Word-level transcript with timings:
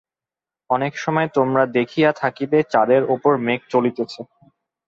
অনেক 0.69 0.93
সময় 0.97 1.27
তোমরা 1.37 1.63
দেখিয়া 1.77 2.09
থাকিবে, 2.21 2.57
চাঁদের 2.73 3.01
উপর 3.15 3.31
মেঘ 3.45 3.61
চলিতেছে। 3.73 4.21